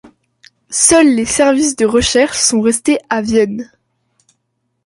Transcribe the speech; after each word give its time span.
Seuls 0.71 1.13
les 1.13 1.27
services 1.27 1.75
de 1.75 1.85
recherches 1.85 2.39
sont 2.39 2.59
restés 2.59 2.97
à 3.11 3.21
Vienne. 3.21 3.69